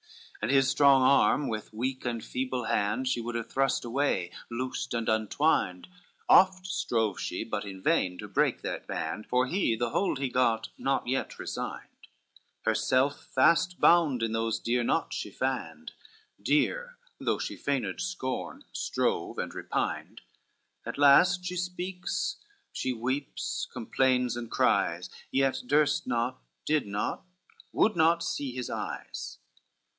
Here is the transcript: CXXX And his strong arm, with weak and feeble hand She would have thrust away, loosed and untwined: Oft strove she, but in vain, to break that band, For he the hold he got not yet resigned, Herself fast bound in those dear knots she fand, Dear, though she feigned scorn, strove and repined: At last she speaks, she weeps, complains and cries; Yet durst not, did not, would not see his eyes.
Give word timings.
CXXX 0.41 0.47
And 0.47 0.51
his 0.55 0.69
strong 0.71 1.03
arm, 1.03 1.47
with 1.47 1.71
weak 1.71 2.03
and 2.03 2.23
feeble 2.23 2.63
hand 2.63 3.07
She 3.07 3.21
would 3.21 3.35
have 3.35 3.51
thrust 3.51 3.85
away, 3.85 4.31
loosed 4.49 4.95
and 4.95 5.07
untwined: 5.07 5.87
Oft 6.27 6.65
strove 6.65 7.19
she, 7.19 7.43
but 7.43 7.63
in 7.63 7.83
vain, 7.83 8.17
to 8.17 8.27
break 8.27 8.63
that 8.63 8.87
band, 8.87 9.27
For 9.27 9.45
he 9.45 9.75
the 9.75 9.91
hold 9.91 10.17
he 10.17 10.29
got 10.29 10.69
not 10.79 11.05
yet 11.05 11.37
resigned, 11.37 12.07
Herself 12.63 13.23
fast 13.25 13.79
bound 13.79 14.23
in 14.23 14.31
those 14.31 14.57
dear 14.57 14.83
knots 14.83 15.15
she 15.15 15.29
fand, 15.29 15.91
Dear, 16.41 16.97
though 17.19 17.37
she 17.37 17.55
feigned 17.55 18.01
scorn, 18.01 18.63
strove 18.73 19.37
and 19.37 19.53
repined: 19.53 20.21
At 20.87 20.97
last 20.97 21.45
she 21.45 21.55
speaks, 21.55 22.37
she 22.73 22.91
weeps, 22.93 23.67
complains 23.71 24.35
and 24.35 24.49
cries; 24.49 25.11
Yet 25.29 25.61
durst 25.67 26.07
not, 26.07 26.41
did 26.65 26.87
not, 26.87 27.21
would 27.71 27.95
not 27.95 28.23
see 28.23 28.51
his 28.51 28.71
eyes. 28.71 29.37